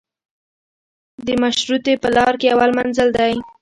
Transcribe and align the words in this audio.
د 1.25 1.27
مشروطې 1.41 1.93
په 2.03 2.09
لار 2.15 2.33
کې 2.41 2.47
اول 2.53 2.69
منزل 2.77 3.07
دی. 3.17 3.33